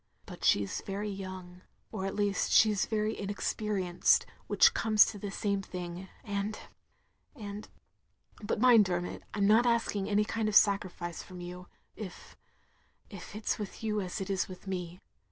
"But 0.25 0.43
she 0.43 0.65
's 0.65 0.81
very 0.81 1.11
young, 1.11 1.61
or 1.91 2.07
at 2.07 2.15
least 2.15 2.51
she 2.51 2.73
's 2.73 2.87
very 2.87 3.15
inexperienced, 3.19 4.25
which 4.47 4.73
comes 4.73 5.05
to 5.05 5.19
the 5.19 5.29
same 5.29 5.61
thing, 5.61 6.09
and— 6.23 6.57
^and— 7.35 7.67
^but 8.43 8.57
mind, 8.57 8.85
Dermot, 8.85 9.21
I 9.35 9.37
'm 9.37 9.45
not 9.45 9.67
asking 9.67 10.09
any 10.09 10.25
kind 10.25 10.49
of 10.49 10.55
sacrifice 10.55 11.21
from 11.21 11.39
you, 11.39 11.67
if— 11.95 12.35
^if 13.11 13.35
it 13.35 13.47
's 13.47 13.59
with 13.59 13.83
you 13.83 14.01
as 14.01 14.19
it 14.19 14.31
is 14.31 14.47
with 14.47 14.65
me. 14.65 14.99